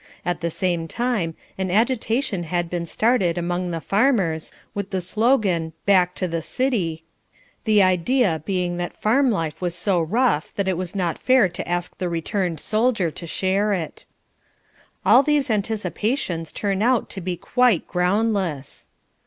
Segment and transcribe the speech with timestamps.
[0.25, 5.73] At the same time an agitation had been started among the farmers, with the slogan
[5.85, 7.03] "Back to the city,"
[7.65, 11.69] the idea being that farm life was so rough that it was not fair to
[11.69, 14.07] ask the returned soldier to share it.
[15.05, 18.87] All these anticipations turn out to be quite groundless.